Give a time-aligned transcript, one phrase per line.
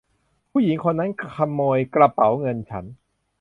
[0.51, 2.85] ผู้หญิงคนนั้นขโมยกระเป๋าเงินฉัน!